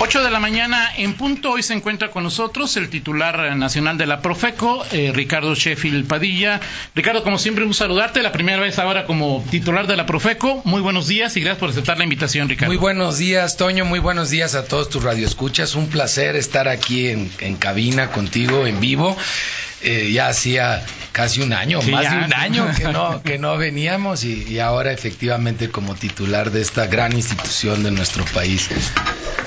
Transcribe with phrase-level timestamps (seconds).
[0.00, 1.50] 8 de la mañana en punto.
[1.50, 6.60] Hoy se encuentra con nosotros el titular nacional de la Profeco, eh, Ricardo Sheffield Padilla.
[6.94, 8.22] Ricardo, como siempre, un saludarte.
[8.22, 10.62] La primera vez ahora como titular de la Profeco.
[10.64, 12.70] Muy buenos días y gracias por aceptar la invitación, Ricardo.
[12.70, 13.84] Muy buenos días, Toño.
[13.84, 15.74] Muy buenos días a todos tus radioescuchas.
[15.74, 19.16] Un placer estar aquí en, en cabina contigo en vivo.
[19.80, 24.24] Eh, ya hacía casi un año, más de un año que no, que no veníamos
[24.24, 28.68] y, y, ahora efectivamente como titular de esta gran institución de nuestro país.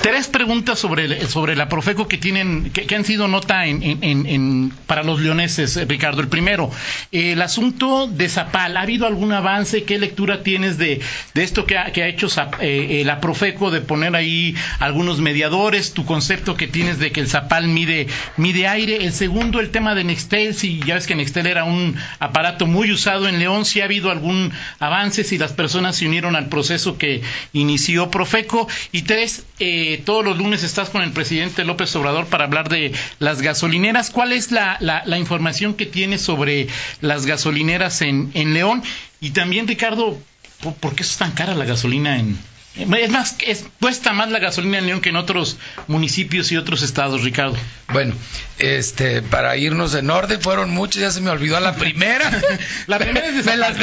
[0.02, 5.20] Tres preguntas sobre, sobre la Profeco que tienen, que, han sido nota en, para los
[5.22, 6.20] leoneses, Ricardo.
[6.20, 6.72] El primero,
[7.12, 8.76] el asunto de Zapal.
[8.76, 9.84] ¿Ha habido algún avance?
[9.84, 10.99] ¿Qué lectura tienes de,
[11.35, 12.27] de esto que ha, que ha hecho
[12.59, 15.94] eh, la Profeco de poner ahí algunos mediadores?
[15.94, 19.05] Tu concepto que tienes de que el Zapal mide, mide aire.
[19.05, 20.55] El segundo, el tema de Nextel.
[20.55, 24.10] Si ya ves que Nextel era un aparato muy usado en León, si ha habido
[24.10, 27.21] algún avance, si las personas se unieron al proceso que
[27.54, 28.68] inició Profeco.
[28.91, 32.93] Y tres, eh, todos los lunes estás con el presidente López Obrador para hablar de
[33.20, 34.10] las gasolineras.
[34.10, 34.79] ¿Cuál es la,
[35.18, 36.68] información que tienes sobre
[37.01, 38.84] las gasolineras en, en León?
[39.20, 40.18] Y también, Ricardo,
[40.62, 42.38] ¿por, ¿por qué es tan cara la gasolina en,
[42.76, 46.84] es más, es, cuesta más la gasolina en León que en otros municipios y otros
[46.84, 47.58] estados, Ricardo.
[47.91, 48.13] Bueno,
[48.60, 52.32] este, para irnos en orden, fueron muchos, ya se me olvidó la primera.
[52.88, 53.76] la primera es me, las,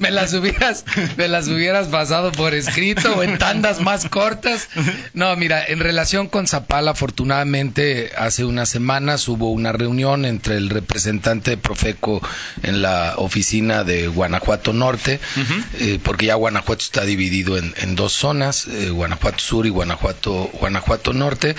[0.00, 0.84] me, las hubieras,
[1.16, 4.68] me las hubieras pasado por escrito o en tandas más cortas.
[5.14, 10.68] No, mira, en relación con Zapala, afortunadamente, hace unas semanas hubo una reunión entre el
[10.68, 12.20] representante de Profeco
[12.64, 15.64] en la oficina de Guanajuato Norte, uh -huh.
[15.78, 19.68] eh, porque ya Guanajuato está dividido en, en dos zonas zonas, eh, Guanajuato Sur y
[19.68, 21.54] Guanajuato, Guanajuato Norte,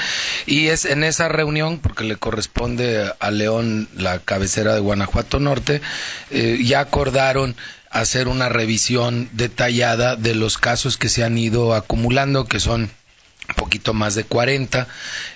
[0.48, 5.82] y es en esa reunión, porque le corresponde a León la cabecera de Guanajuato Norte,
[6.32, 7.56] eh, ya acordaron
[7.92, 12.90] hacer una revisión detallada de los casos que se han ido acumulando, que son
[13.50, 14.88] un poquito más de 40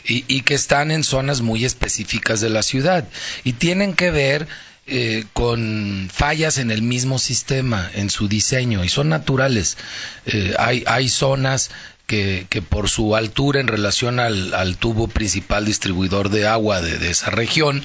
[0.06, 3.08] y, y, que están en zonas muy específicas de la ciudad.
[3.44, 4.48] Y tienen que ver
[4.88, 9.78] eh, con fallas en el mismo sistema, en su diseño, y son naturales.
[10.26, 11.70] Eh, hay, hay zonas
[12.08, 16.98] que, que, por su altura en relación al, al, tubo principal distribuidor de agua de,
[16.98, 17.84] de esa región,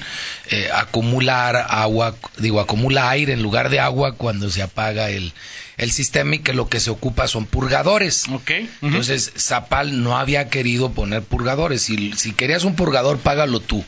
[0.49, 5.33] eh, acumular agua, digo, acumula aire en lugar de agua cuando se apaga el,
[5.77, 8.29] el sistema y que lo que se ocupa son purgadores.
[8.29, 8.63] Okay.
[8.63, 8.87] Uh -huh.
[8.87, 11.81] Entonces, Zapal no había querido poner purgadores.
[11.81, 13.83] Si, si querías un purgador, págalo tú.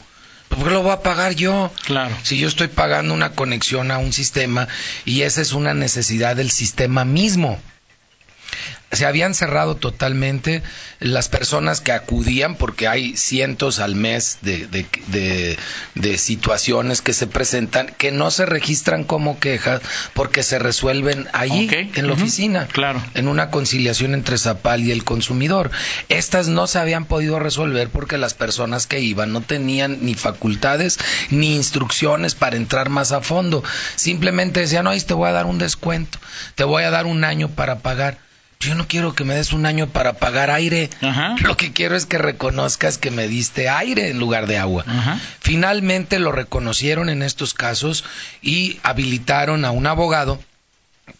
[0.49, 1.71] ¿Por qué lo voy a pagar yo?
[1.85, 2.15] Claro.
[2.23, 4.67] Si yo estoy pagando una conexión a un sistema
[5.03, 7.59] y esa es una necesidad del sistema mismo.
[8.91, 10.63] Se habían cerrado totalmente
[10.99, 15.57] las personas que acudían, porque hay cientos al mes de, de, de,
[15.95, 19.81] de, situaciones que se presentan que no se registran como quejas
[20.13, 21.91] porque se resuelven allí, okay.
[21.95, 22.21] en la uh -huh.
[22.21, 23.03] oficina, claro.
[23.13, 25.71] en una conciliación entre Zapal y el consumidor.
[26.09, 30.97] Estas no se habían podido resolver porque las personas que iban no tenían ni facultades
[31.29, 33.63] ni instrucciones para entrar más a fondo.
[33.95, 36.19] Simplemente decían, no, te voy a dar un descuento,
[36.55, 38.17] te voy a dar un año para pagar
[38.59, 40.89] yo no quiero que me des un año para pagar aire.
[41.01, 41.35] Ajá.
[41.41, 44.83] Lo que quiero es que reconozcas que me diste aire en lugar de agua.
[44.87, 45.19] Ajá.
[45.39, 48.03] Finalmente lo reconocieron en estos casos
[48.41, 50.39] y habilitaron a un abogado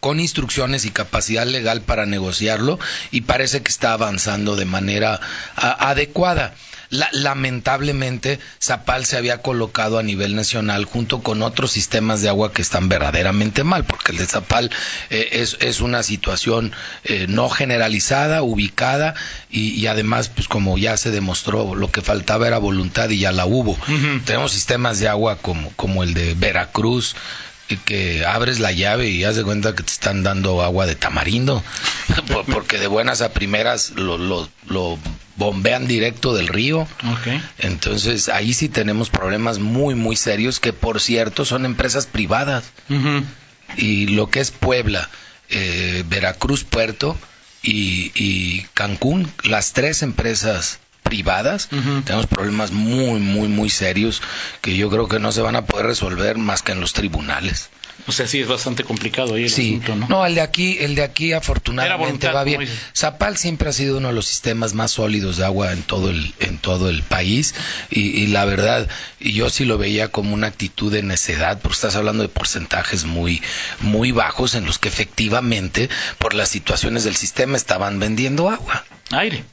[0.00, 2.78] con instrucciones y capacidad legal para negociarlo
[3.10, 5.20] y parece que está avanzando de manera
[5.54, 6.54] a, adecuada.
[6.90, 12.52] La, lamentablemente, Zapal se había colocado a nivel nacional junto con otros sistemas de agua
[12.52, 14.70] que están verdaderamente mal, porque el de Zapal
[15.10, 16.72] eh, es, es, una situación
[17.04, 19.14] eh, no generalizada, ubicada
[19.50, 23.32] y, y, además, pues como ya se demostró, lo que faltaba era voluntad y ya
[23.32, 23.72] la hubo.
[23.72, 24.24] Uh -huh.
[24.24, 27.16] Tenemos sistemas de agua como, como el de Veracruz,
[27.84, 31.62] que abres la llave y haz de cuenta que te están dando agua de tamarindo,
[32.52, 34.98] porque de buenas a primeras lo, lo, lo
[35.36, 36.86] bombean directo del río.
[37.18, 37.42] Okay.
[37.58, 42.64] Entonces ahí sí tenemos problemas muy, muy serios que por cierto son empresas privadas.
[42.88, 43.24] Uh -huh.
[43.76, 45.08] Y lo que es Puebla,
[45.48, 47.16] eh, Veracruz, Puerto
[47.62, 52.04] y, y Cancún, las tres empresas privadas, uh -huh.
[52.04, 54.20] tenemos problemas muy, muy, muy serios
[54.60, 57.70] que yo creo que no se van a poder resolver más que en los tribunales.
[58.08, 59.80] O sea, sí es bastante complicado ahí el sí.
[59.82, 60.08] asunto, ¿no?
[60.08, 62.68] No, el de aquí, el de aquí afortunadamente voluntad, va bien.
[62.94, 66.34] Zapal siempre ha sido uno de los sistemas más sólidos de agua en todo el,
[66.38, 67.54] en todo el país
[67.90, 68.88] y, y la verdad,
[69.18, 73.04] y yo sí lo veía como una actitud de necedad, porque estás hablando de porcentajes
[73.06, 73.42] muy,
[73.80, 75.88] muy bajos en los que efectivamente,
[76.18, 78.84] por las situaciones del sistema, estaban vendiendo agua.
[79.10, 79.44] Aire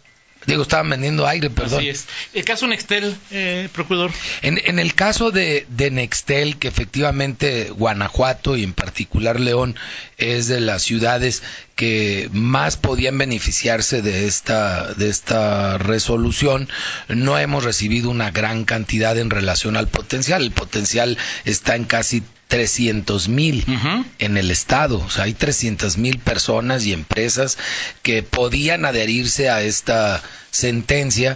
[0.46, 1.80] Digo, estaban vendiendo aire, perdón.
[1.80, 2.06] Así es.
[2.34, 4.12] El caso Nextel, eh, procurador.
[4.42, 9.76] En, en, el caso de, de, Nextel, que efectivamente Guanajuato y en particular León
[10.18, 11.44] es de las ciudades
[11.76, 16.70] que más podían beneficiarse de esta, de esta resolución,
[17.08, 20.44] no hemos recibido una gran cantidad en relación al potencial.
[20.44, 24.06] El potencial está en casi 300 mil uh -huh.
[24.20, 25.00] en el estado.
[25.00, 27.58] O sea, hay 300 mil personas y empresas
[28.04, 30.22] que podían adherirse a esta
[30.52, 31.36] sentencia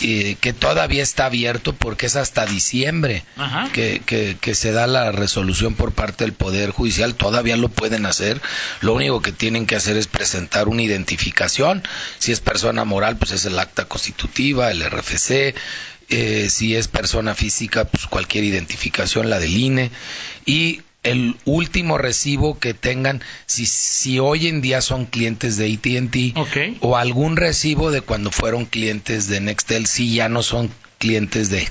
[0.00, 3.24] eh, que todavía está abierto porque es hasta diciembre
[3.72, 8.04] que, que, que, se da la resolución por parte del Poder Judicial, todavía lo pueden
[8.04, 8.40] hacer,
[8.80, 11.84] lo único que tienen que hacer es presentar una identificación,
[12.18, 15.54] si es persona moral pues es el acta constitutiva, el RFC,
[16.08, 19.90] eh, si es persona física pues cualquier identificación, la del INE,
[20.46, 26.38] y el último recibo que tengan, si, si hoy en día son clientes de ATT
[26.38, 26.78] okay.
[26.80, 31.68] o algún recibo de cuando fueron clientes de Nextel, si ya no son clientes de,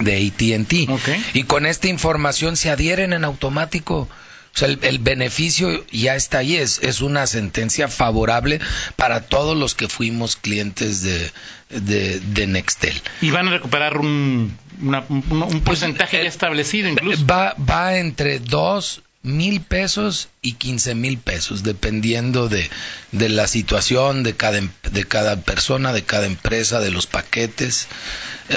[0.00, 0.90] de ATT.
[0.90, 1.24] Okay.
[1.32, 4.08] Y con esta información se adhieren en automático.
[4.54, 8.60] O sea, el, el, beneficio ya está ahí, es, es una sentencia favorable
[8.96, 11.30] para todos los que fuimos clientes de,
[11.70, 13.00] de, de Nextel.
[13.22, 17.24] Y van a recuperar un, una, un, un porcentaje pues, ya establecido incluso.
[17.24, 22.68] Va, va entre dos mil pesos y quince mil pesos, dependiendo de,
[23.12, 24.60] de la situación de cada,
[24.90, 27.86] de cada persona, de cada empresa, de los paquetes.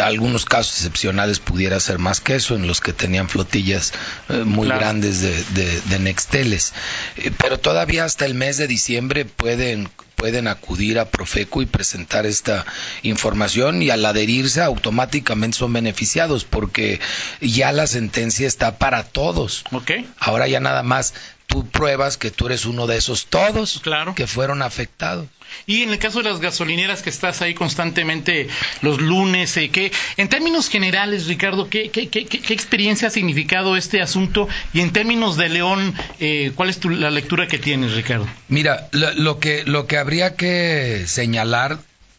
[0.01, 3.94] Algunos casos excepcionales pudiera ser más que eso, en los que tenían flotillas
[4.29, 4.81] eh, muy Claro.
[4.81, 6.73] grandes de, de, de Nexteles.
[7.17, 12.25] Eh, pero todavía hasta el mes de diciembre pueden pueden acudir a Profeco y presentar
[12.25, 12.65] esta
[13.03, 17.00] información y al adherirse automáticamente son beneficiados porque
[17.41, 19.63] ya la sentencia está para todos.
[19.71, 19.91] Ok.
[20.17, 21.13] Ahora ya nada más
[21.47, 24.15] tú pruebas que tú eres uno de esos todos Claro.
[24.15, 25.27] que fueron afectados.
[25.68, 28.47] Y en el caso de las gasolineras que estás ahí constantemente
[28.81, 33.77] los lunes, eh, ¿qué, en términos generales, Ricardo, ¿qué, qué, qué, qué experiencia ha significado
[33.77, 34.50] este asunto?
[34.74, 38.27] Y en términos de León, eh, ¿cuál es tu, la lectura que tienes, Ricardo?
[38.50, 41.77] Mira, lo, lo que lo que habría que señalar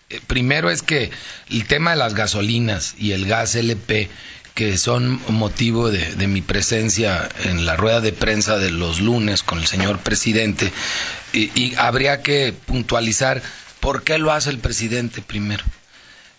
[0.08, 1.10] eh, primero es que
[1.50, 4.08] el tema de las gasolinas y el gas LP
[4.56, 9.58] que son motivo de, mi presencia en la rueda de prensa de los lunes con
[9.58, 10.72] el señor presidente
[11.34, 13.42] y, y, habría que puntualizar
[13.80, 15.62] por qué lo hace el presidente primero.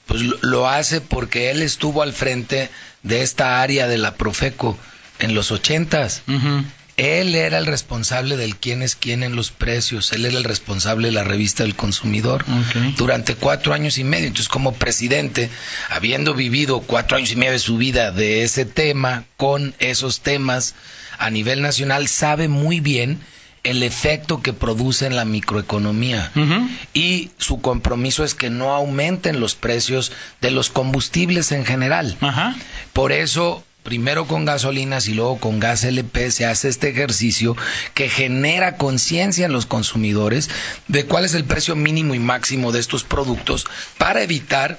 [0.08, 2.72] Pues lo, hace porque él estuvo al frente
[3.04, 4.76] de esta área de la Profeco
[5.20, 6.24] en los ochentas.
[6.28, 6.64] Uh.
[6.98, 11.10] Él era el responsable del quién es quién en los precios, él era el responsable
[11.10, 12.96] de la revista del consumidor okay.
[12.98, 14.26] durante cuatro años y medio.
[14.26, 15.52] Entonces, como presidente,
[15.90, 20.74] habiendo vivido cuatro años y medio de su vida de ese tema, con esos temas
[21.20, 23.20] a nivel nacional, sabe muy bien
[23.64, 26.32] el efecto que produce en la microeconomía.
[26.36, 26.70] Uh -huh.
[26.94, 30.12] Y su compromiso es que no aumenten los precios
[30.42, 32.18] de los combustibles en general.
[32.22, 32.56] Uh -huh.
[32.94, 37.56] Por eso primero con gasolinas y luego con gas LP se hace este ejercicio
[37.94, 40.50] que genera conciencia en los consumidores
[40.90, 43.66] de cuál es el precio mínimo y máximo de estos productos
[43.98, 44.78] para evitar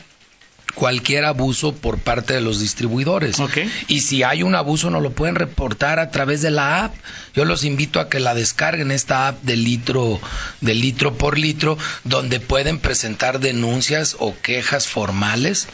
[0.75, 3.41] cualquier abuso por parte de los distribuidores.
[3.41, 3.73] Okay.
[3.89, 6.95] Y si hay un abuso, nos lo pueden reportar a través de la app.
[7.39, 10.21] Yo los invito a que la descarguen, esta app de litro,
[10.61, 15.69] de litro por litro, donde pueden presentar denuncias o quejas formales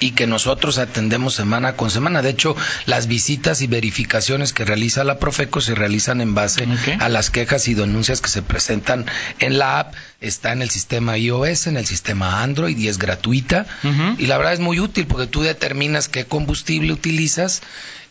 [0.00, 2.22] y que nosotros atendemos semana con semana.
[2.22, 2.56] De hecho,
[2.86, 6.96] las visitas y verificaciones que realiza la Profeco se realizan en base okay.
[6.98, 9.04] a las quejas y denuncias que se presentan
[9.40, 9.94] en la app.
[10.22, 13.66] Está en el sistema iOS, en el sistema Android y es gratuita.
[13.84, 14.14] Uh -huh.
[14.18, 17.60] Y la verdad es muy útil porque tú determinas qué combustible utilizas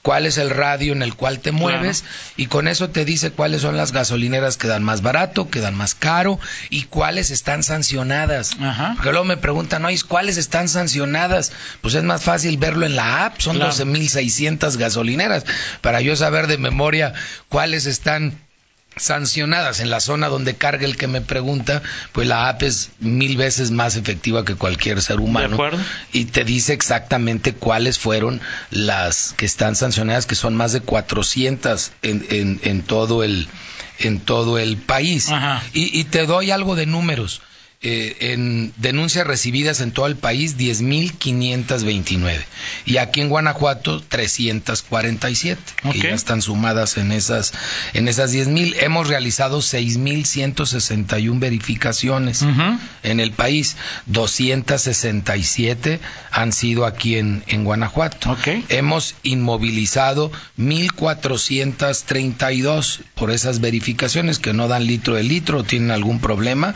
[0.01, 2.15] cuál es el radio en el cual te mueves claro.
[2.37, 5.75] y con eso te dice cuáles son las gasolineras que dan más barato, que dan
[5.75, 6.39] más caro
[6.69, 8.55] y cuáles están sancionadas.
[8.59, 8.93] Ajá.
[8.95, 11.51] Porque luego me preguntan, oye, ¿cuáles están sancionadas?
[11.81, 13.71] Pues es más fácil verlo en la app, son claro.
[13.71, 15.45] 12.600 gasolineras
[15.81, 17.13] para yo saber de memoria
[17.49, 18.37] cuáles están
[18.99, 23.37] sancionadas en la zona donde carga el que me pregunta, pues la app es mil
[23.37, 25.57] veces más efectiva que cualquier ser humano.
[26.11, 31.91] Y te dice exactamente cuáles fueron las que están sancionadas, que son más de 400
[32.01, 33.47] en, en, en todo el
[33.99, 35.29] en todo el país.
[35.73, 37.41] Y, y, te doy algo de números.
[37.81, 42.41] Eh, en denuncias recibidas en todo el país 10.529
[42.85, 46.01] y aquí en Guanajuato 347 okay.
[46.01, 47.53] que ya están sumadas en esas
[47.93, 52.77] en esas 10.000 hemos realizado 6.161 verificaciones uh -huh.
[53.03, 58.65] en el país 267 han sido aquí en, en Guanajuato okay.
[58.67, 66.19] hemos inmovilizado 1.432 por esas verificaciones que no dan litro de litro o tienen algún
[66.19, 66.75] problema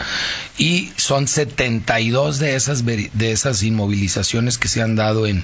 [0.58, 5.44] y son 72 de esas, de esas inmovilizaciones que se han dado en,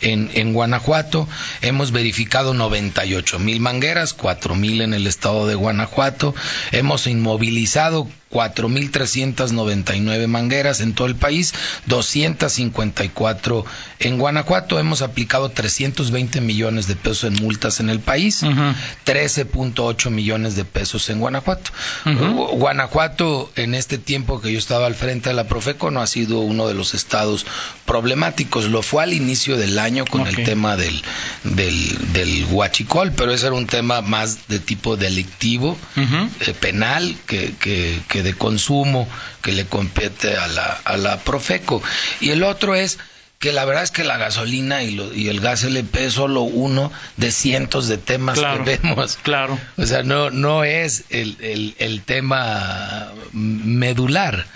[0.00, 1.28] en, en Guanajuato.
[1.62, 6.34] Hemos verificado 98 mil mangueras, 4 mil en el estado de Guanajuato.
[6.72, 11.54] Hemos inmovilizado 4.399 mangueras en todo el país,
[11.86, 13.64] 254
[14.00, 14.78] en Guanajuato.
[14.78, 21.08] Hemos aplicado 320 millones de pesos en multas en el país, 13.8 millones de pesos
[21.10, 21.70] en Guanajuato.
[22.04, 26.40] Guanajuato, en este tiempo que yo estaba al frente de la Profeco, no ha sido
[26.40, 27.46] uno de los estados
[27.86, 28.66] problemáticos.
[28.66, 31.02] Lo fue al inicio del año con el tema del,
[31.44, 37.54] del, del huachicol, pero ese era un tema más de tipo delictivo, eh, penal, que,
[37.58, 39.08] que, que de consumo
[39.42, 41.82] que le compete a la, a la Profeco.
[42.20, 42.98] Y el otro es
[43.38, 46.42] que la verdad es que la gasolina y, lo, y el gas LP es solo
[46.42, 49.18] uno de cientos de temas que vemos.
[49.22, 49.58] Claro.
[49.76, 54.46] O sea, no, no es el, el, el tema medular.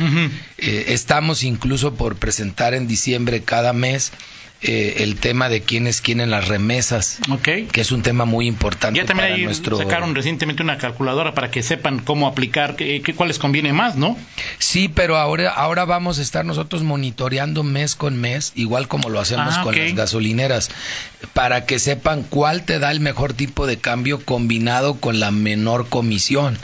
[0.58, 4.12] eh, estamos incluso por presentar en diciembre cada mes
[4.64, 7.64] eh, el tema de quién es quién en las remesas, okay.
[7.64, 9.76] que es un tema muy importante ya también para ahí nuestro...
[9.76, 13.96] sacaron recientemente una calculadora para que sepan cómo aplicar, qué, qué, cuál les conviene más,
[13.96, 14.16] ¿no?
[14.60, 19.20] Sí, pero ahora, ahora vamos a estar nosotros monitoreando mes con mes, igual como lo
[19.20, 20.70] hacemos Ah, con las gasolineras,
[21.32, 25.88] para que sepan cuál te da el mejor tipo de cambio combinado con la menor
[25.88, 26.58] comisión.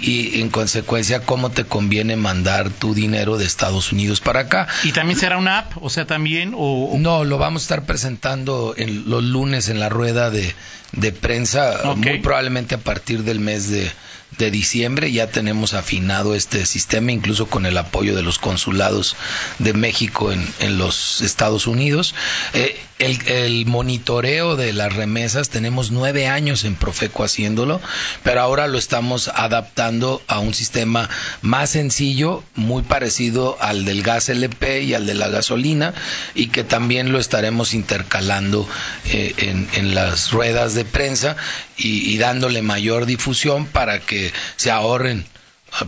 [0.00, 4.68] Y en consecuencia cómo te conviene mandar tu dinero de Estados Unidos para acá.
[4.84, 6.96] Y también será una app, o sea, también, o...
[6.98, 10.54] No, lo vamos a estar presentando en los lunes en la rueda de,
[10.92, 13.90] de prensa, muy probablemente a partir del mes de,
[14.38, 15.12] de diciembre.
[15.12, 19.16] Ya tenemos afinado este sistema, incluso con el apoyo de los consulados
[19.58, 22.14] de México en, en los Estados Unidos.
[22.54, 27.80] Eh, el, monitoreo de las remesas, tenemos nueve años en Profeco haciéndolo,
[28.22, 31.08] pero ahora lo estamos adaptando a un sistema
[31.40, 35.94] más sencillo, muy parecido al del gas LP y al de la gasolina,
[36.34, 38.68] y que también lo estaremos intercalando
[39.06, 41.36] eh, en, en las ruedas de prensa
[41.82, 44.19] y dándole mayor difusión para que
[44.56, 45.24] se ahorren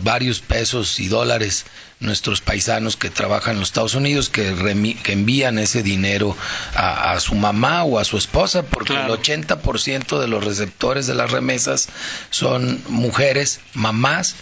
[0.01, 1.65] varios pesos y dólares
[1.99, 6.35] nuestros paisanos que trabajan en los Estados Unidos que, remi- que envían ese dinero
[6.75, 9.13] a, a su mamá o a su esposa porque Claro.
[9.15, 11.89] el 80% de los receptores de las remesas
[12.29, 14.35] son mujeres, mamás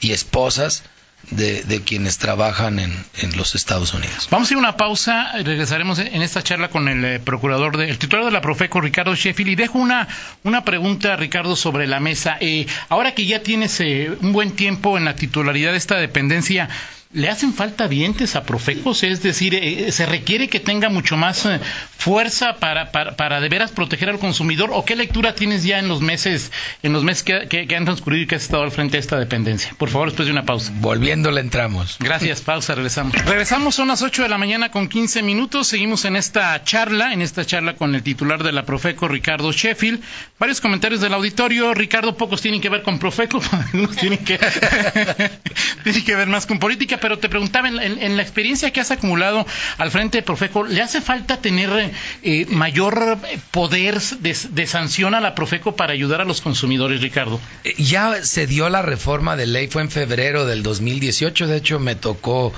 [0.00, 0.82] y esposas
[1.30, 4.28] de, de quienes trabajan en, en los Estados Unidos.
[4.30, 7.90] Vamos a ir a una pausa, regresaremos en esta charla con el eh, procurador, de-
[7.90, 10.06] el titular de la Profeco, Ricardo Sheffield, y dejo una,
[10.44, 12.36] una pregunta, Ricardo, sobre la mesa.
[12.40, 16.68] Eh, ahora que ya tienes eh, un buen tiempo en la titularidad de esta dependencia,
[17.16, 19.02] ¿le hacen falta dientes a Profecos?
[19.02, 21.58] Es decir, eh, ¿se requiere que tenga mucho más eh,
[21.96, 24.70] fuerza para, para, para de veras proteger al consumidor?
[24.72, 27.84] ¿O qué lectura tienes ya en los meses, en los meses que, que- que han
[27.84, 29.72] transcurrido y que has estado al frente de esta dependencia?
[29.78, 30.72] Por favor, después de una pausa.
[30.76, 31.96] Volviendo le entramos.
[32.00, 33.14] Gracias, pausa, regresamos.
[33.24, 35.68] Regresamos, son las 8 de la mañana con 15 minutos.
[35.68, 40.00] Seguimos en esta charla, en esta charla con el titular de la Profeco, Ricardo Sheffield.
[40.38, 41.72] Varios comentarios del auditorio.
[41.74, 44.38] Ricardo, pocos tienen que ver con Profeco, algunos tienen que,
[45.84, 49.46] tienen que ver más con política, pero te preguntaba, en, la experiencia que has acumulado
[49.78, 55.20] al frente de Profeco, ¿le hace falta tener eh, mayor eh, poder de, sanción a
[55.20, 57.40] la Profeco para ayudar a los consumidores, Ricardo?
[57.64, 61.78] Eh, Ya se dio la reforma de ley, fue en febrero del 2018, de hecho
[61.78, 62.52] me tocó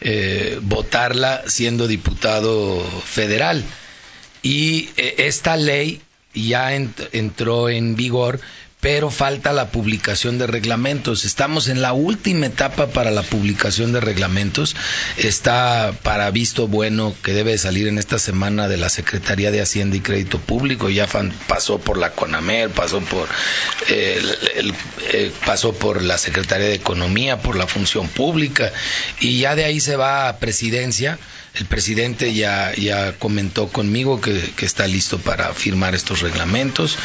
[0.00, 3.64] eh, votarla siendo diputado federal.
[4.42, 6.02] Y esta ley
[6.34, 8.40] ya ent- entró en vigor,
[8.84, 11.24] pero falta la publicación de reglamentos.
[11.24, 14.76] Estamos en la última etapa para la publicación de reglamentos.
[15.16, 19.96] Está para visto bueno que debe salir en esta semana de la Secretaría de Hacienda
[19.96, 20.90] y Crédito Público.
[20.90, 21.06] Ya
[21.48, 23.26] pasó por la CONAMER, pasó por
[23.88, 24.20] eh,
[24.56, 24.74] el-
[25.14, 28.70] eh, pasó por la Secretaría de Economía, por la Función Pública
[29.18, 31.18] y ya de ahí se va a Presidencia.
[31.54, 36.96] El presidente ya, ya comentó conmigo que, está listo para firmar estos reglamentos,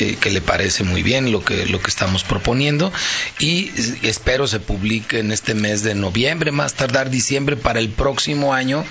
[0.00, 2.92] eh, que le parece muy bien lo que, lo que estamos proponiendo
[3.40, 3.70] y
[4.02, 8.84] espero se publique en este mes de noviembre, más tardar diciembre para el próximo año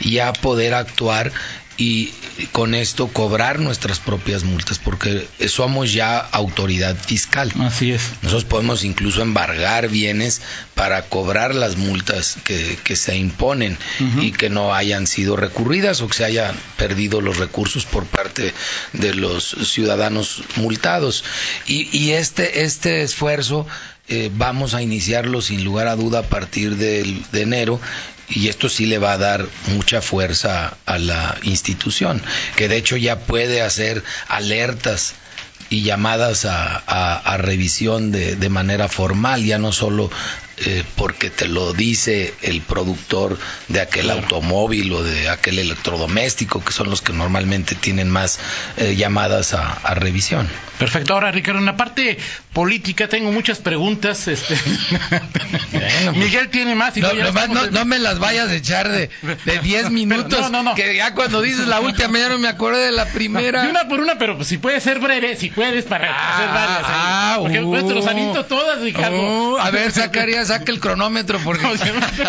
[0.00, 1.32] ya poder actuar
[1.76, 2.12] y
[2.52, 7.52] con esto cobrar nuestras propias multas porque somos ya autoridad fiscal.
[7.60, 8.12] Así es.
[8.22, 10.40] Nosotros podemos incluso embargar bienes
[10.74, 13.76] para cobrar las multas que, que se imponen
[14.20, 18.54] y que no hayan sido recurridas o que se hayan perdido los recursos por parte
[18.92, 21.24] de los ciudadanos multados.
[21.66, 23.66] Y, y este, este esfuerzo
[24.08, 27.80] eh, vamos a iniciarlo sin lugar a duda a partir del- de enero
[28.28, 32.20] y esto sí le va a dar mucha fuerza a la institución,
[32.56, 35.14] que de hecho ya puede hacer alertas
[35.70, 40.10] y llamadas a, a, revisión de, de, manera formal, ya no solo
[40.58, 46.72] eh, porque te lo dice el productor de aquel automóvil o de aquel electrodoméstico, que
[46.72, 48.38] son los que normalmente tienen más
[48.78, 50.48] eh, llamadas a, a, revisión.
[50.78, 51.12] Perfecto.
[51.12, 52.16] Ahora, Ricardo, en la parte
[52.52, 54.28] política tengo muchas preguntas.
[54.28, 54.56] Este...
[55.70, 56.96] Pues, Miguel tiene más.
[56.96, 59.10] Y no, no, no, me las vayas a echar de
[59.62, 60.50] 10 minutos.
[60.50, 63.66] no, no, que ya cuando dices la última, ya no me acuerdo de la primera.
[63.66, 66.48] Y una por una, pero pues, si puede ser breve, si puedes para ah, hacer
[66.48, 66.80] varias.
[66.80, 66.84] ¿eh?
[66.86, 69.54] Ah, porque uh, pues, te los aviento todas, Ricardo.
[69.54, 71.66] Uh, a ver, sacaría, saca el cronómetro porque,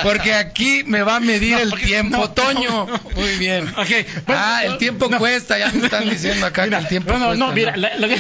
[0.04, 2.88] porque aquí me va a medir el tiempo, Toño.
[3.16, 3.68] Muy bien.
[3.78, 7.36] Okay, pues, ah, el tiempo cuesta, ya me están diciendo acá que el tiempo cuesta.
[7.36, 7.76] No, mira,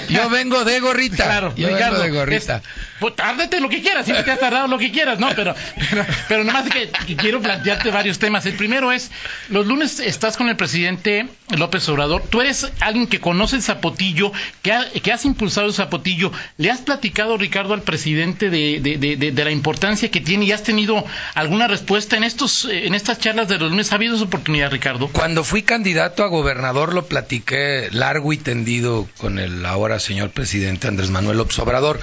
[0.10, 1.26] Yo vengo de gorrita.
[1.26, 2.62] Claro, yo vengo de gorrita.
[3.00, 5.30] Pues tárdate lo que quieras, siempre te has tardado lo que quieras, ¿no?
[5.36, 5.56] Pero,
[5.90, 8.46] pero, pero nomás que, quiero plantearte varios temas.
[8.46, 9.12] El primero es,
[9.50, 12.24] los lunes estás con el presidente López Obrador.
[12.30, 16.32] Tú eres alguien que conoce el zapotillo, que, que has impulsado el zapotillo.
[16.58, 21.06] ¿Le has platicado, Ricardo, al presidente de, de, la importancia que tiene y has tenido
[21.36, 23.92] alguna respuesta en, estos, en estas charlas de los lunes?
[23.92, 25.08] ¿Ha habido esa oportunidad, Ricardo?
[25.10, 30.88] Cuando fui candidato a gobernador lo platiqué largo y tendido con el ahora señor presidente
[30.88, 32.00] Andrés Manuel López Obrador.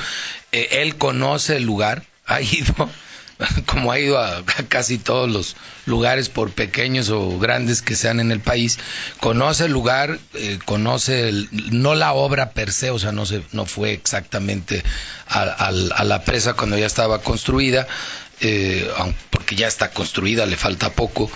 [0.55, 2.89] Eh, él conoce el lugar, ha ido
[3.67, 8.31] como ha ido a, casi todos los lugares, por pequeños o grandes que sean en
[8.31, 8.79] el país,
[9.19, 13.67] conoce el lugar, eh, conoce no la obra per se, o sea, no, se, no
[13.67, 14.85] fue exactamente
[15.27, 17.89] a, la presa cuando ya estaba construida,
[18.41, 18.89] eh,
[19.31, 21.29] porque ya está construida, le falta poco.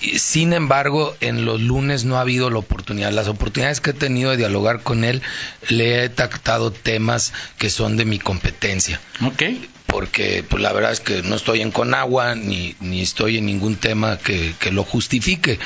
[0.00, 3.12] Sin embargo, en los lunes no ha habido la oportunidad.
[3.12, 5.22] Las oportunidades que he tenido de dialogar con él,
[5.68, 9.00] le he tratado temas que son de mi competencia.
[9.22, 13.46] Okay porque pues la verdad es que no estoy en Conagua ni, ni estoy en
[13.46, 15.58] ningún tema que, que, lo justifique.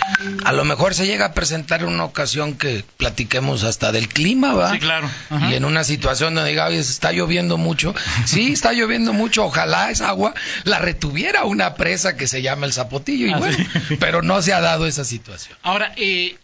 [0.45, 4.71] A lo mejor se llega a presentar una ocasión que platiquemos hasta del clima, ¿va?
[4.73, 5.11] Sí, claro.
[5.51, 7.95] Y en una situación donde diga, está lloviendo mucho.
[8.25, 10.33] Sí, está lloviendo mucho, ojalá esa agua
[10.65, 13.57] la retuviera una presa que se llama el Zapotillo, y ah, bueno,
[14.01, 15.59] pero no se ha dado esa situación.
[15.63, 16.37] Ahora, eh,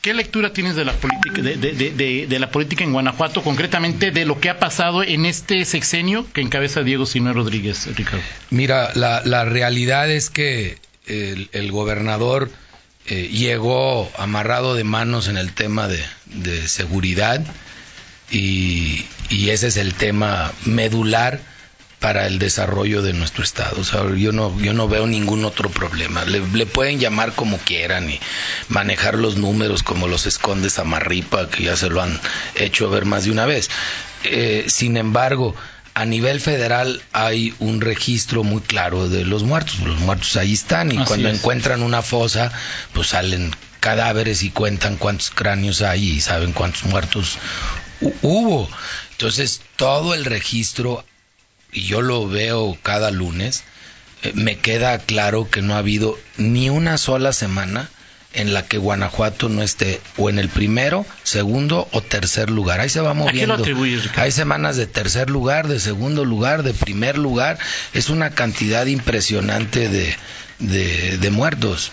[0.00, 4.48] ¿Qué lectura tienes de la política de, la política en Guanajuato, concretamente de lo que
[4.48, 8.24] ha pasado en este sexenio que encabeza Diego Sinue Rodríguez, Ricardo?
[8.48, 12.50] Mira, la, realidad es que el, gobernador
[13.08, 17.44] eh, llegó amarrado de manos en el tema de, seguridad
[18.30, 21.40] y, y ese es el tema medular
[22.00, 23.78] para el desarrollo de nuestro estado.
[23.78, 26.24] O sea, yo no, yo no veo ningún otro problema.
[26.24, 28.18] Le, pueden llamar como quieran y
[28.68, 32.18] manejar los números como los esconde Samarripa, que ya se lo han
[32.54, 33.70] hecho ver más de una vez.
[34.24, 35.54] Eh, sin embargo,
[35.92, 39.78] a nivel federal hay un registro muy claro de los muertos.
[39.80, 42.50] Los muertos ahí están y cuando encuentran una fosa,
[42.94, 47.36] pues salen cadáveres y cuentan cuántos cráneos hay y saben cuántos muertos
[48.22, 48.70] hubo.
[49.12, 51.04] Entonces, todo el registro
[51.72, 53.64] y yo lo veo cada lunes,
[54.22, 57.88] eh, me queda claro que no ha habido ni una sola semana
[58.32, 62.80] en la que Guanajuato no esté o en el primero, segundo o tercer lugar.
[62.80, 63.62] Ahí se va moviendo.
[64.16, 67.58] Hay semanas de tercer lugar, de segundo lugar, de primer lugar.
[67.92, 70.16] Es una cantidad impresionante de,
[70.60, 71.90] de, muertos.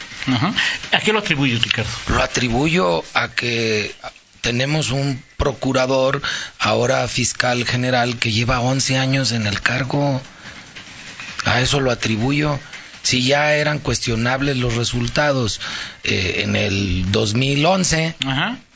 [0.91, 1.89] ¿A qué lo atribuyes, Ricardo?
[2.09, 3.95] Lo atribuyo a que
[4.47, 6.21] tenemos un procurador,
[6.57, 10.21] ahora fiscal general, que lleva 11 años en el cargo.
[11.43, 12.57] A eso lo atribuyo.
[13.03, 15.59] Si ya eran cuestionables los resultados
[16.05, 18.15] eh, en el 2011,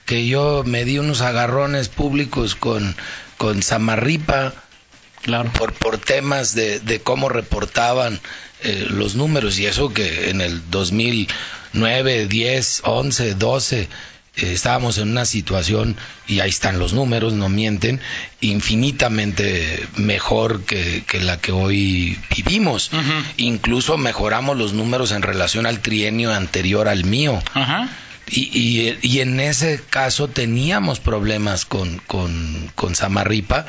[0.05, 2.93] que yo me di unos agarrones públicos con,
[3.37, 4.53] con Samarripa,
[5.21, 5.53] claro.
[5.53, 8.19] por, por temas de, de cómo reportaban
[8.63, 13.87] eh, los números, y eso que en el 2009, 10, 11, 12
[14.37, 17.99] eh, estábamos en una situación, y ahí están los números, no mienten,
[18.39, 22.91] infinitamente mejor que, la que hoy vivimos.
[23.37, 27.41] Incluso mejoramos los números en relación al trienio anterior al mío.
[28.33, 33.65] Y, y, en ese caso teníamos problemas con, con, con Samarripa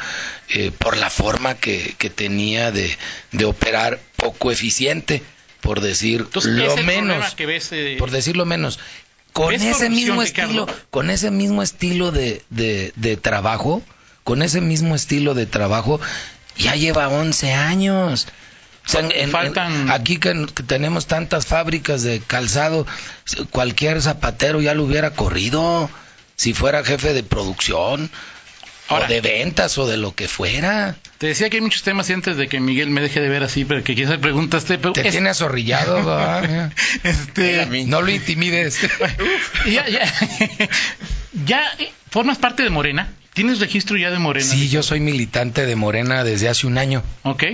[0.51, 2.96] eh, por la forma que, que tenía de,
[3.33, 5.25] de operar poco eficiente
[5.61, 7.35] por decir lo menos.
[7.72, 8.79] Eh, por decir lo menos
[9.33, 13.83] con ese mismo estilo, con ese mismo estilo de, de, trabajo,
[14.25, 16.01] con ese mismo estilo de trabajo,
[16.57, 18.29] ya lleva 11 años.
[19.90, 22.87] aquí que, tenemos tantas fábricas de calzado,
[23.51, 25.88] cualquier zapatero ya lo hubiera corrido
[26.37, 28.11] si fuera jefe de producción
[28.92, 30.96] o de ventas o de lo que fuera.
[31.18, 33.42] Te decía que hay muchos temas y antes de que Miguel me deje de ver
[33.42, 34.78] así, pero que quizás preguntaste.
[34.78, 36.40] Pero Te tiene azorrillado,
[37.02, 37.66] este...
[37.87, 38.81] No lo intimides.
[39.66, 40.12] ya, ya.
[41.46, 41.62] ya
[42.11, 43.09] formas parte de Morena.
[43.35, 44.47] ¿Tienes registro ya de Morena?
[44.47, 47.03] Sí, yo soy militante de Morena desde hace un año.
[47.23, 47.45] Ok.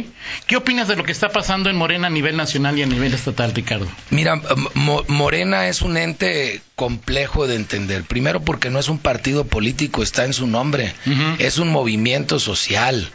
[0.49, 3.14] ¿Qué opinas de lo que está pasando en Morena a nivel nacional y a nivel
[3.14, 3.87] estatal, Ricardo?
[4.11, 4.41] Mira,
[4.75, 8.03] Morena es un ente complejo de entender.
[8.03, 10.93] Primero porque no es un partido político, está en su nombre.
[11.38, 13.09] Es un movimiento social.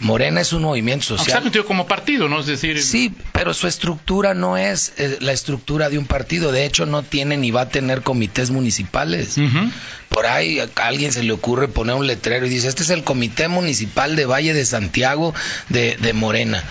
[0.00, 1.46] Morena es un movimiento social.
[1.46, 2.40] Está como partido, ¿no?
[2.40, 2.80] Es decir.
[2.82, 6.52] Sí, pero su estructura no es eh, la estructura de un partido.
[6.52, 9.36] De hecho, no tiene ni va a tener comités municipales.
[10.08, 13.04] Por ahí a alguien se le ocurre poner un letrero y dice: Este es el
[13.04, 15.34] comité municipal de Valle de Santiago
[15.68, 16.62] de, de Morena.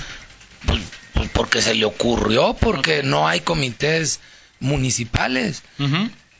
[0.65, 0.79] Pues,
[1.13, 4.19] pues, porque se le ocurrió, porque no hay comités
[4.59, 5.63] municipales.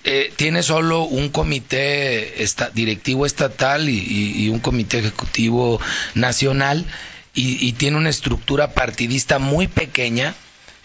[0.10, 2.34] Eh, tiene solo un comité
[2.74, 5.82] directivo estatal y, un comité ejecutivo
[6.15, 6.86] nacional
[7.34, 10.34] y, tiene una estructura partidista muy pequeña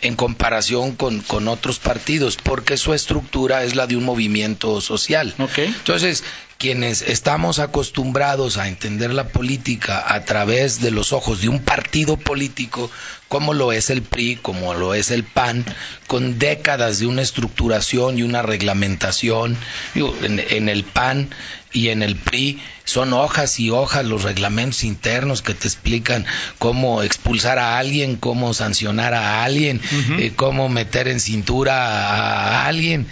[0.00, 5.32] en comparación con, otros partidos, porque su estructura es la de un movimiento social.
[5.56, 6.24] Entonces,
[6.58, 12.16] quienes estamos acostumbrados a entender la política a través de los ojos de un partido
[12.16, 12.90] político,
[13.28, 15.64] como lo es el PRI, como lo es el PAN,
[16.06, 19.56] con décadas de una estructuración y una reglamentación,
[19.94, 21.30] en, el PAN
[21.72, 26.26] y en el PRI son hojas y hojas los reglamentos internos que te explican
[26.58, 29.80] cómo expulsar a alguien, cómo sancionar a alguien,
[30.18, 33.08] eh, cómo meter en cintura a alguien.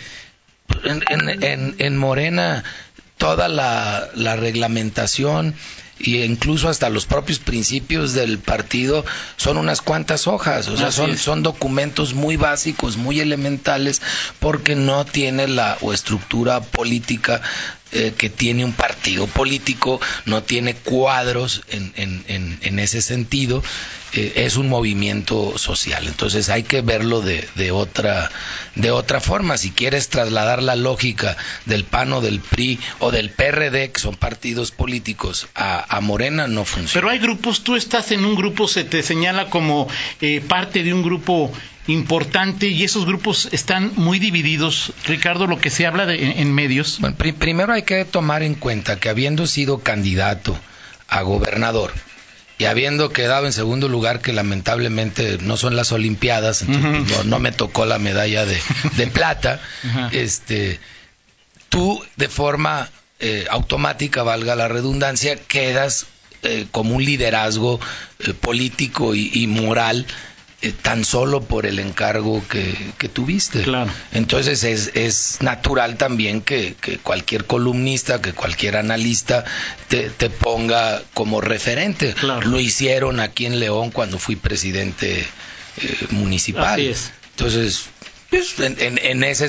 [0.85, 2.63] en Morena
[3.21, 5.55] toda la, reglamentación
[6.03, 9.05] e incluso hasta los propios principios del partido
[9.37, 14.01] son unas cuantas hojas, o sea, son, son documentos muy básicos, muy elementales,
[14.39, 17.43] porque no tiene la o estructura política
[17.93, 23.65] eh, que tiene un partido político, no tiene cuadros en, en, en, ese sentido,
[24.13, 26.07] eh, es un movimiento social.
[26.07, 28.31] Entonces hay que verlo de, de, otra,
[28.77, 29.59] de otra forma.
[29.59, 31.37] Si quieres trasladar la lógica
[31.67, 36.47] del PAN o del PRI o del PRD, que son partidos políticos, a, a Morena,
[36.47, 36.95] no funciona.
[36.95, 39.89] Pero hay grupos, tú estás en un grupo, se te señala como
[40.21, 41.53] eh, parte de un grupo
[41.89, 44.93] importante y esos grupos están muy divididos.
[45.05, 47.01] Ricardo, lo que se habla de, en, medios.
[47.01, 50.57] Bueno, primero hay que tomar en cuenta que habiendo sido candidato
[51.09, 51.93] a gobernador
[52.57, 57.51] y habiendo quedado en segundo lugar, que lamentablemente no son las Olimpiadas, entonces no, me
[57.51, 59.61] tocó la medalla de, plata,
[60.13, 60.79] este,
[61.69, 62.89] tú de forma
[63.21, 66.07] eh, automática, valga la redundancia, quedas
[66.43, 67.81] eh, como un liderazgo
[68.21, 70.07] eh, político y moral
[70.63, 73.63] eh, tan solo por el encargo que, tuviste.
[73.63, 73.91] Claro.
[74.13, 79.47] Entonces es, es natural también que, cualquier columnista, que cualquier analista
[79.89, 82.15] te, te ponga como referente.
[82.21, 85.27] Lo hicieron aquí en León cuando fui presidente eh,
[86.11, 86.75] municipal.
[86.75, 87.11] Así es.
[87.31, 87.87] Entonces,
[88.29, 89.49] pues, en, en, ese,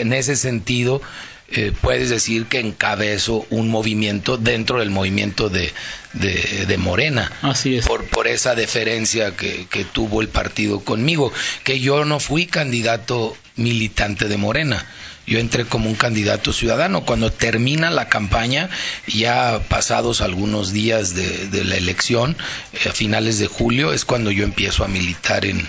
[0.00, 1.02] en ese sentido,
[1.48, 5.72] eh, puedes decir que encabezo un movimiento dentro del movimiento de,
[6.12, 7.30] de, Morena.
[7.42, 7.86] Así es.
[7.86, 11.32] Por, por esa deferencia que, que, tuvo el partido conmigo,
[11.62, 14.86] que yo no fui candidato militante de Morena.
[15.26, 17.04] Yo entré como un candidato ciudadano.
[17.04, 18.68] Cuando termina la campaña,
[19.06, 22.36] ya pasados algunos días de, de la elección,
[22.72, 25.68] eh, a finales de julio, es cuando yo empiezo a militar en,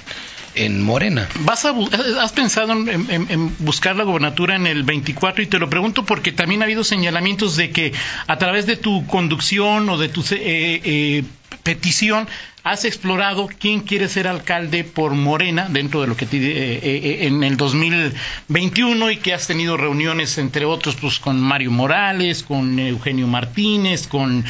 [0.58, 1.28] en Morena.
[1.42, 1.74] ¿Vas a,
[2.22, 5.44] ¿Has pensado en, buscar la gobernatura en el 24?
[5.44, 7.94] Y te lo pregunto porque también ha habido señalamientos de que
[8.28, 11.24] a través de tu conducción o de tu eh, eh,
[11.64, 12.28] petición
[12.72, 17.28] has explorado quién quiere ser alcalde por Morena dentro de lo que te, eh, eh,
[17.28, 22.78] en el 2021 y que has tenido reuniones entre otros pues con Mario Morales, con
[22.80, 24.44] Eugenio Martínez, con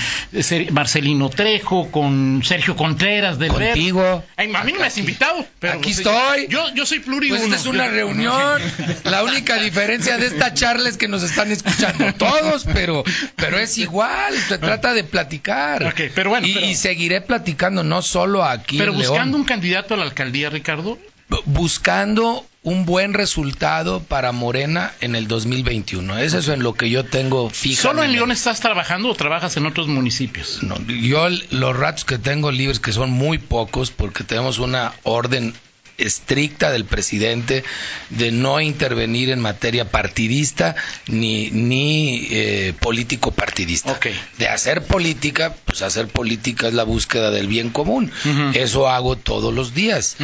[0.72, 4.24] Marcelino Trejo, con Sergio Contreras del Contigo.
[4.36, 5.46] Ay, a mí no me has invitado.
[5.60, 6.48] Pero, aquí pues, estoy.
[6.48, 7.40] Yo, yo soy pluriuno.
[7.40, 8.62] Pues esta es una reunión.
[9.04, 13.04] La única diferencia de esta charla es que nos están escuchando todos, pero,
[13.36, 14.34] pero es igual.
[14.48, 15.94] Se trata de platicar.
[16.16, 18.78] pero bueno, y, y seguiré platicando, no solo aquí.
[18.78, 20.98] Pero buscando un candidato a la alcaldía, Ricardo.
[21.44, 26.18] Buscando un buen resultado para Morena en el 2021.
[26.20, 27.82] Eso es en lo que yo tengo fijo.
[27.82, 30.64] ¿Solo en León estás trabajando o trabajas en otros municipios?
[30.64, 35.54] No, yo los ratos que tengo libres, que son muy pocos, porque tenemos una orden
[35.98, 37.64] estricta del presidente
[38.10, 40.76] de no intervenir en materia partidista
[41.08, 44.00] ni, ni eh, político partidista.
[44.38, 48.12] De hacer política, pues hacer política es la búsqueda del bien común.
[48.54, 50.18] Eso hago todos los días.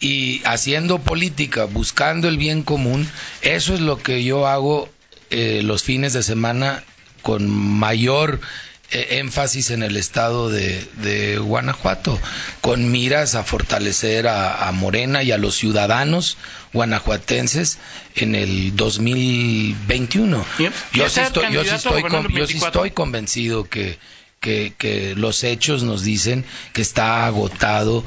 [0.00, 3.08] Y haciendo política, buscando el bien común,
[3.42, 4.88] eso es lo que yo hago
[5.30, 6.84] eh, los fines de semana
[7.22, 8.40] con mayor
[8.90, 12.18] énfasis en el estado de, Guanajuato,
[12.60, 16.38] con miras a fortalecer a, Morena y a los ciudadanos
[16.72, 17.78] guanajuatenses
[18.14, 20.44] en el 2021.
[20.92, 23.98] Yo, sí estoy, yo, estoy, convencido que,
[24.40, 28.04] que, los hechos nos dicen que está agotado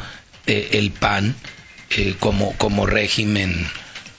[0.48, 1.36] eh, el PAN
[1.92, 3.68] eh, como, como régimen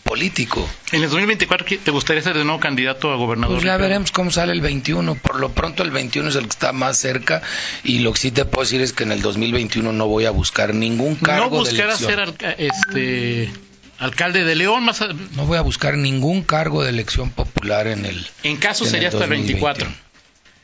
[0.02, 0.68] político.
[0.92, 3.56] ¿En el 2024 te gustaría ser de nuevo candidato a gobernador?
[3.56, 5.14] Pues ya veremos cómo sale el 21.
[5.16, 7.42] Por lo pronto el 21 es el que está más cerca
[7.84, 10.30] y lo que sí te puedo decir es que en el 2021 no voy a
[10.30, 13.50] buscar ningún cargo no buscarás ser este
[13.98, 18.26] alcalde de León más no voy a buscar ningún cargo de elección popular en el
[18.42, 19.88] en caso sería hasta el 24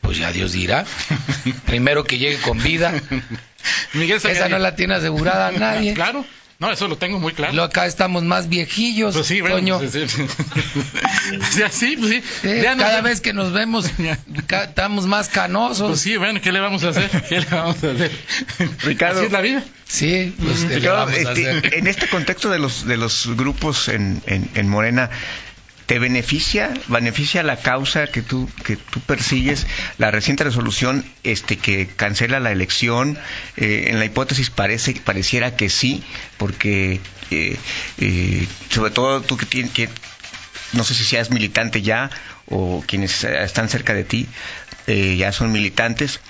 [0.00, 0.86] pues ya Dios dirá.
[1.66, 2.94] Primero que llegue con vida.
[3.92, 5.92] Miguel esa no la tiene asegurada nadie.
[5.92, 6.24] claro
[6.58, 7.52] no, eso lo tengo muy claro.
[7.52, 9.92] Lo acá estamos más viejillos, pues sí, bueno, Pues
[11.70, 11.96] sí.
[11.96, 12.62] pues sí.
[12.62, 13.86] cada vez que nos vemos
[14.64, 15.88] estamos más canosos.
[15.88, 17.08] Pues sí, bueno, ¿qué le vamos a hacer?
[17.28, 18.10] ¿Qué le vamos a hacer?
[18.82, 19.18] Ricardo.
[19.18, 19.62] ¿Así es la vida?
[19.86, 25.10] Sí, pues, este, en este contexto de los de los grupos en, en, en Morena,
[25.88, 31.86] ¿Te beneficia, beneficia la causa que tú, que tú persigues, la reciente resolución este, que
[31.86, 33.16] cancela la elección?
[33.56, 36.04] Eh, en la hipótesis parece, pareciera que sí,
[36.36, 37.56] porque eh,
[37.96, 39.88] eh, sobre todo tú que tienes que,
[40.74, 42.10] no sé si seas militante ya
[42.50, 44.28] o quienes están cerca de ti
[44.86, 46.20] ya son militantes,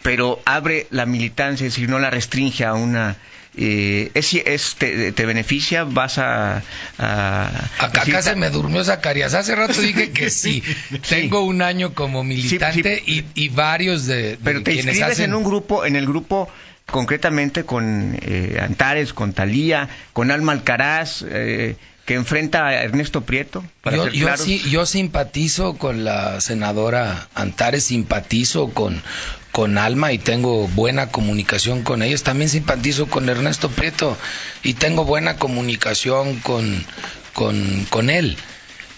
[0.00, 3.18] pero abre la militancia, es decir, no la restringe a una
[3.56, 6.62] eh, es, te, beneficia, vas a...
[6.98, 9.34] acá, se me durmió Zacarías.
[9.34, 10.62] Hace rato dije que sí.
[11.08, 15.96] Tengo un año como militante Y, varios de, Pero te inscribes en un grupo, en
[15.96, 16.48] el grupo
[16.86, 23.64] concretamente con eh, Antares, con Talía, con Alma Alcaraz, eh, que enfrenta a Ernesto Prieto.
[23.80, 29.02] Para yo, yo, sí, yo simpatizo con la senadora Antares, simpatizo con,
[29.52, 32.22] con Alma y tengo buena comunicación con ellos.
[32.22, 34.16] También simpatizo con Ernesto Prieto
[34.62, 36.84] y tengo buena comunicación con,
[37.32, 38.36] con, con él.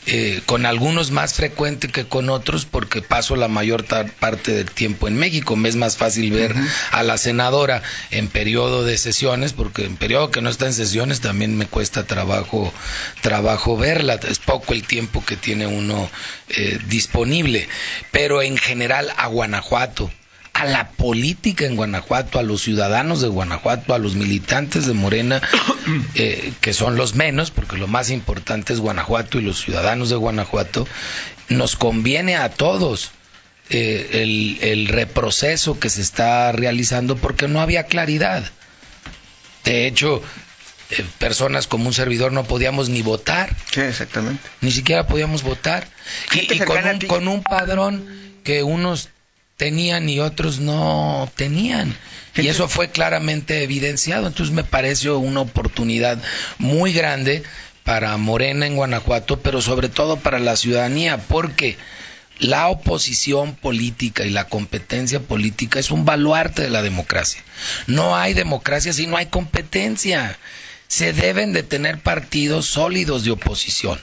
[0.09, 5.09] Eh, con algunos más frecuente que con otros porque paso la mayor parte del tiempo
[5.09, 5.57] en México.
[5.57, 6.55] Me es más fácil ver
[6.93, 11.21] a la senadora en periodo de sesiones porque en periodo que no está en sesiones
[11.21, 12.73] también me cuesta trabajo,
[13.21, 14.15] trabajo verla.
[14.15, 16.09] Es poco el tiempo que tiene uno
[16.51, 17.69] eh, disponible.
[18.13, 20.11] Pero en general a Guanajuato
[20.57, 25.43] a la política en Guanajuato, a los ciudadanos de Guanajuato, a los militantes de Morena,
[26.15, 30.17] eh, que son los menos, porque lo más importante es Guanajuato y los ciudadanos de
[30.17, 30.89] Guanajuato,
[31.51, 33.11] nos conviene a todos.
[33.69, 38.45] Eh, el, el reproceso que se está realizando porque no había claridad.
[39.65, 40.23] De hecho,
[40.91, 43.55] eh, personas como un servidor no podíamos ni votar.
[43.73, 44.49] Sí, exactamente.
[44.61, 45.87] Ni siquiera podíamos votar.
[46.33, 48.07] Y, con, un, con un padrón
[48.45, 49.11] que unos
[49.57, 51.97] tenían y otros no tenían.
[52.35, 54.27] Y eso fue claramente evidenciado.
[54.27, 56.23] Entonces me pareció una oportunidad
[56.59, 57.43] muy grande
[57.83, 61.79] para Morena en Guanajuato, pero sobre todo para la ciudadanía, porque
[62.39, 67.43] la oposición política y la competencia política es un baluarte de la democracia.
[67.87, 70.39] No hay democracia si no hay competencia.
[70.89, 73.99] Se deben de tener partidos sólidos de oposición.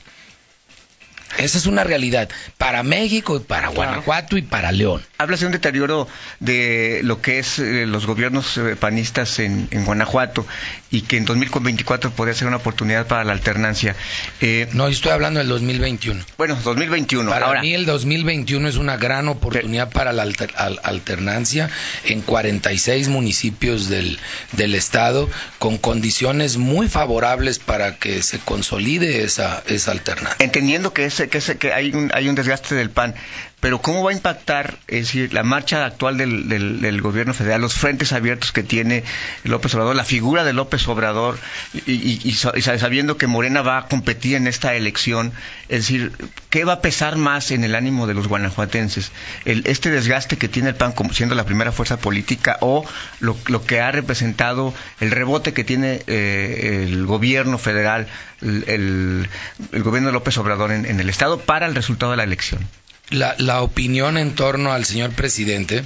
[1.37, 5.03] Esa es una realidad para México y para Guanajuato y para León.
[5.17, 6.07] Hablas de un deterioro
[6.39, 10.45] de lo que es eh, los gobiernos eh, panistas en, Guanajuato
[10.91, 13.95] y que en 2024 podría ser una oportunidad para la alternancia.
[14.41, 16.23] Eh, no, estoy hablando del 2021.
[16.37, 17.29] Bueno, 2021.
[17.29, 21.69] Para mí el 2021 es una gran oportunidad para la alternancia
[22.05, 24.19] en 46 municipios del,
[24.53, 30.43] del estado con condiciones muy favorables para que se consolide esa, esa alternancia.
[30.43, 33.15] Entendiendo que ese que, hay, un, hay un desgaste del PAN,
[33.63, 37.75] pero ¿cómo va a impactar, es decir, la marcha actual del, del, gobierno federal, los
[37.75, 39.05] frentes abiertos que tiene
[39.45, 41.39] López Obrador, la figura de López Obrador,
[41.85, 45.31] y, sabiendo que Morena va a competir en esta elección,
[45.69, 46.11] es decir,
[46.49, 49.13] ¿qué va a pesar más en el ánimo de los guanajuatenses?
[49.45, 52.85] El, ¿Este desgaste que tiene el PAN como siendo la primera fuerza política o
[53.21, 58.07] lo, que ha representado el rebote que tiene eh, el gobierno federal,
[58.41, 59.29] el,
[59.71, 62.67] gobierno de López Obrador en el Estado para el resultado de la elección?
[63.13, 65.83] La, opinión en torno al señor presidente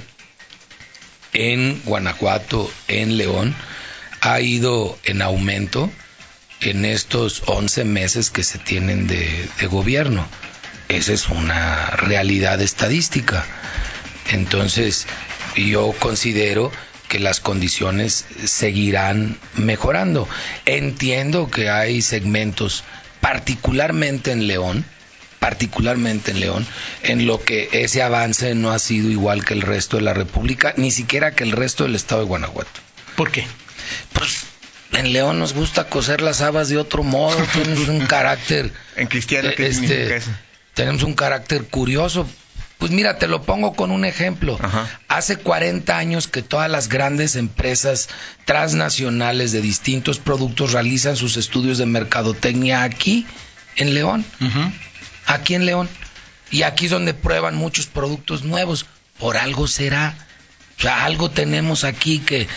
[1.32, 3.54] en Guanajuato, en León,
[4.20, 5.90] ha ido en aumento
[6.60, 10.26] en estos 11 meses que se tienen de, de, gobierno.
[10.88, 13.44] Esa es una realidad estadística.
[14.32, 15.06] Entonces,
[15.54, 16.72] yo considero
[17.08, 20.28] que las condiciones seguirán mejorando.
[20.64, 22.84] Entiendo que hay segmentos,
[23.20, 24.84] particularmente en León,
[25.48, 26.66] particularmente en León,
[27.02, 30.74] en lo que ese avance no ha sido igual que el resto de la República,
[30.76, 32.80] ni siquiera que el resto del estado de Guanajuato.
[33.16, 33.46] ¿Por qué?
[34.12, 34.44] Pues
[34.92, 38.70] en León nos gusta coser las habas de otro modo, tenemos un carácter...
[38.94, 40.30] En cristiano, ¿qué este, eso?
[40.74, 42.28] Tenemos un carácter curioso.
[42.76, 44.58] Pues mira, te lo pongo con un ejemplo.
[44.60, 44.86] Ajá.
[45.08, 48.10] Hace 40 años que todas las grandes empresas
[48.44, 53.26] transnacionales de distintos productos realizan sus estudios de mercadotecnia aquí,
[53.76, 54.26] en León.
[54.42, 54.72] Ujú.
[55.28, 55.88] Aquí en León.
[56.50, 58.86] Y aquí es donde prueban muchos productos nuevos.
[59.18, 60.16] Por algo será.
[60.78, 62.48] O sea, algo tenemos aquí que,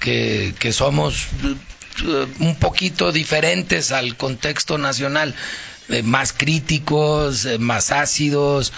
[0.00, 5.34] que, somos eh, un poquito diferentes al contexto nacional.
[5.90, 8.72] Eh, más críticos, eh, más ácidos,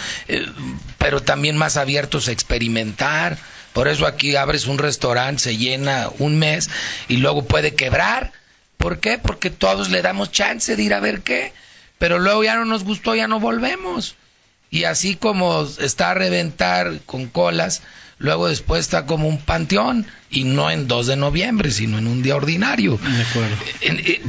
[0.98, 3.38] pero también más abiertos a experimentar.
[3.72, 6.68] Por eso aquí abres un restaurante, se llena un mes
[7.09, 8.32] y luego puede quebrar.
[8.78, 9.18] ¿Por qué?
[9.18, 11.52] Porque todos le damos chance de ir a ver qué.
[11.98, 14.16] Pero luego ya no nos gustó, ya no volvemos.
[14.70, 17.82] Y así como está a reventar con colas,
[18.18, 22.22] luego después está como un panteón, y no en 2 de noviembre, sino en un
[22.22, 22.98] día ordinario.
[22.98, 23.57] De acuerdo.
[23.83, 24.22] Eh,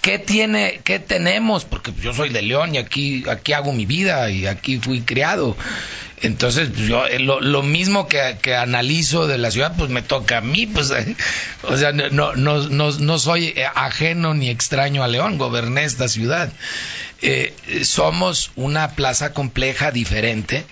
[0.00, 1.64] ¿Qué tiene, qué tenemos?
[1.64, 5.56] Porque yo soy de León y aquí, aquí hago mi vida y aquí fui criado.
[6.22, 10.02] Entonces, pues, yo eh, lo, lo mismo que, que analizo de la ciudad, pues me
[10.02, 11.16] toca a mí, pues, eh,
[11.62, 16.52] o sea, no, no, no, no soy ajeno ni extraño a León, goberné esta ciudad.
[17.22, 20.64] Eh, somos una plaza compleja, diferente,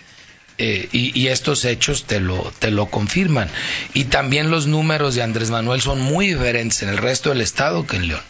[0.59, 3.49] eh, y, y estos hechos te lo, te lo confirman.
[3.94, 7.87] Y también los números de Andrés Manuel son muy diferentes en el resto del estado
[7.87, 8.23] que en León.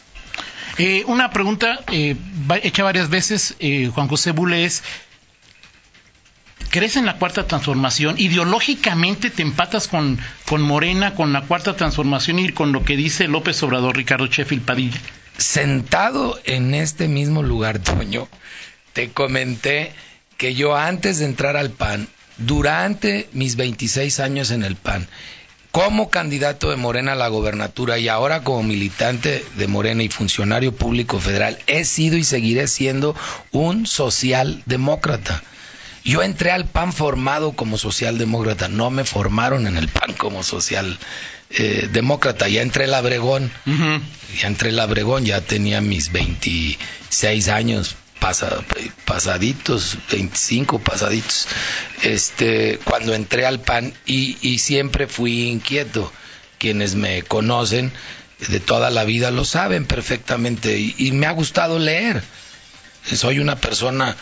[0.79, 2.15] Eh, una pregunta eh,
[2.63, 4.85] hecha varias veces, eh, Juan José Bule, es,
[6.71, 8.15] ¿crees en la cuarta transformación?
[8.17, 13.27] ¿Ideológicamente te empatas con, con Morena, con la cuarta transformación y con lo que dice
[13.27, 15.01] López Obrador, Ricardo Sheffield Padilla?
[15.37, 18.29] Sentado en este mismo lugar, Toño,
[18.93, 19.93] te comenté
[20.37, 22.07] que yo antes de entrar al PAN,
[22.39, 25.07] durante mis 26 años en el PAN,
[25.71, 30.75] como candidato de Morena a la gobernatura y ahora como militante de Morena y funcionario
[30.75, 33.15] público federal, he sido y seguiré siendo
[33.53, 35.43] un socialdemócrata.
[36.05, 42.49] Yo entré al PAN formado como socialdemócrata, no me formaron en el PAN como socialdemócrata,
[42.49, 43.51] ya entré al Abregón,
[44.41, 48.65] ya entré al Abregón, ya tenía mis 26 años pasa-
[49.05, 51.47] pasaditos, 25 pasaditos,
[52.03, 56.13] este, cuando entré al PAN y, y siempre fui inquieto.
[56.59, 57.93] Quienes me conocen
[58.49, 62.23] de toda la vida lo saben perfectamente y, me ha gustado leer.
[63.05, 64.17] Soy una persona,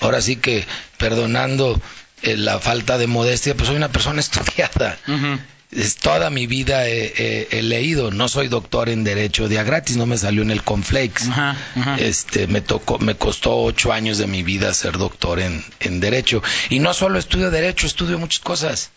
[0.00, 0.66] ahora sí que
[0.98, 1.80] perdonando
[2.22, 4.98] eh, la falta de modestia, pues soy una persona estudiada
[6.00, 8.10] toda mi vida he, he- he leído.
[8.10, 11.28] No soy doctor en derecho día gratis, no me salió en el Conflex.
[11.28, 11.96] Ajá, ajá.
[11.98, 16.42] Este, me tocó, me costó ocho años de mi vida ser doctor en, en derecho.
[16.70, 18.90] Y no solo estudio derecho, estudio muchas cosas.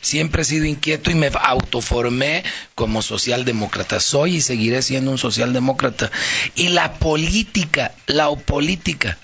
[0.00, 2.42] Siempre he sido inquieto y me autoformé
[2.74, 4.00] como socialdemócrata.
[4.00, 6.10] Soy y seguiré siendo un socialdemócrata.
[6.56, 9.18] Y la política, la política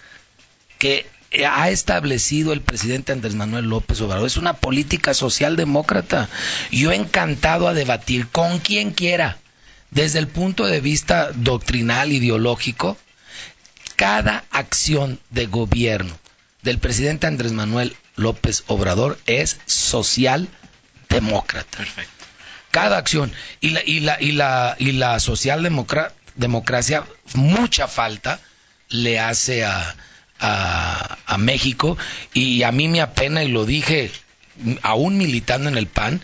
[0.78, 1.06] que
[1.46, 6.28] ha establecido el presidente Andrés Manuel López Obrador es una política socialdemócrata.
[6.70, 9.38] Yo encantado a debatir con quien quiera,
[9.90, 12.96] desde el punto de vista doctrinal, ideológico,
[13.96, 16.16] cada acción de gobierno
[16.62, 22.24] del presidente Andrés Manuel López Obrador es socialdemócrata Perfecto.
[22.70, 28.40] cada acción y la y la y la y la socialdemocracia mucha falta
[28.88, 29.96] le hace a,
[30.40, 31.96] a, México
[32.34, 34.10] y a mí me apena y lo dije
[34.82, 36.20] aún militando en el PAN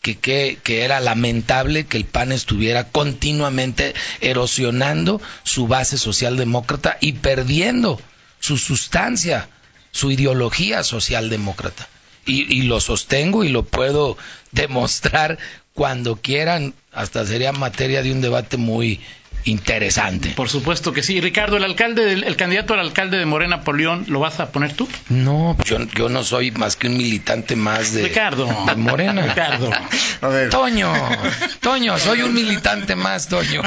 [0.00, 7.12] que, que, que era lamentable que el PAN estuviera continuamente erosionando su base socialdemócrata y
[7.14, 8.00] perdiendo
[8.40, 9.48] su sustancia,
[9.92, 11.88] su ideología socialdemócrata.
[12.26, 14.16] Y, y lo sostengo y lo puedo
[14.52, 15.38] demostrar
[15.74, 19.00] cuando quieran, hasta sería materia de un debate muy
[19.44, 20.30] interesante.
[20.30, 21.20] Por supuesto que sí.
[21.20, 24.50] Ricardo, el alcalde, del- el candidato al alcalde de Morena por León, ¿lo vas a
[24.52, 24.88] poner tú?
[25.08, 28.46] No, yo, yo no soy más que un militante más de, Ricardo.
[28.66, 29.22] de Morena.
[29.26, 29.70] Ricardo.
[30.22, 30.92] A ver, Toño,
[31.60, 33.62] Toño, soy un militante más, Toño.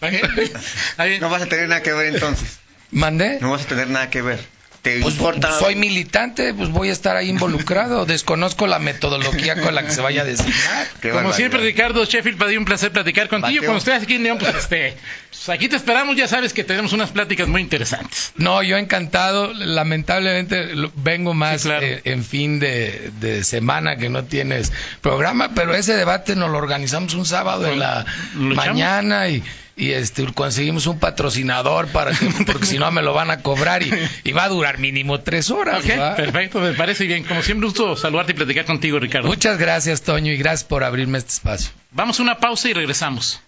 [0.00, 1.20] Está bien.
[1.20, 2.58] no vas a tener nada que ver entonces.
[2.90, 3.38] ¿Mandé?
[3.40, 4.38] No vas a tener nada que ver.
[4.84, 5.50] ¿Te Pues importa?
[5.58, 8.04] soy militante, pues voy a estar ahí involucrado.
[8.06, 10.86] Desconozco la metodología con la que se vaya a designar.
[11.00, 11.36] Qué Como barbaridad.
[11.36, 13.48] siempre, Ricardo Sheffield, Padilla, un placer platicar contigo.
[13.48, 13.62] Mateo.
[13.62, 14.94] Cuando estés aquí en León, pues, este,
[15.30, 16.16] pues, aquí te esperamos.
[16.16, 18.32] Ya sabes que tenemos unas pláticas muy interesantes.
[18.36, 19.54] No, yo encantado.
[19.54, 21.86] Lamentablemente lo- vengo más Sí, claro.
[21.86, 24.70] eh, en fin de, de semana que no tienes
[25.00, 28.04] programa, pero ese debate nos lo organizamos un sábado en la
[28.34, 29.42] mañana y
[29.76, 33.82] y este conseguimos un patrocinador para que, porque si no me lo van a cobrar
[33.82, 33.90] y,
[34.22, 35.84] y va a durar mínimo tres horas.
[35.84, 37.24] Ok, perfecto, me parece bien.
[37.24, 39.28] Como siempre, gusto saludarte y platicar contigo, Ricardo.
[39.28, 41.72] Muchas gracias, Toño, y gracias por abrirme este espacio.
[41.90, 43.40] Vamos a una pausa y regresamos.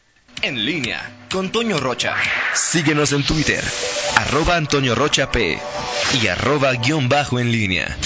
[0.42, 2.14] En línea con Toño Rocha.
[2.54, 3.64] Síguenos en Twitter,
[4.16, 5.58] arroba Antonio Rocha P
[6.22, 7.96] y arroba guion bajo en línea.